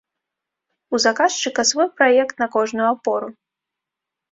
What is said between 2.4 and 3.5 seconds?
на кожную апору.